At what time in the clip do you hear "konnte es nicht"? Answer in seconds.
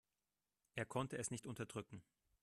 0.87-1.45